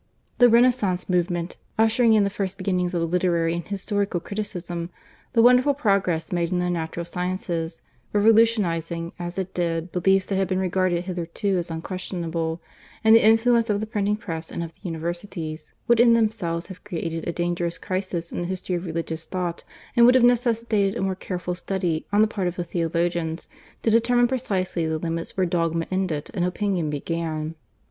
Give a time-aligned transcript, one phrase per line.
[0.39, 4.89] The Renaissance movement ushering in the first beginnings of literary and historical criticism,
[5.33, 10.47] the wonderful progress made in the natural sciences, revolutionising as it did beliefs that had
[10.47, 12.59] been regarded hitherto as unquestionable,
[13.03, 16.83] and the influence of the printing press and of the universities, would in themselves have
[16.83, 19.63] created a dangerous crisis in the history of religious thought,
[19.95, 23.47] and would have necessitated a more careful study on the part of the theologians
[23.83, 27.53] to determine precisely the limits where dogma ended and opinion began.